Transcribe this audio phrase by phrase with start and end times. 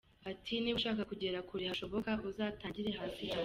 [0.31, 3.39] Ati “Niba ushaka kugera kure hashoboka uzatangirire hasi cyane.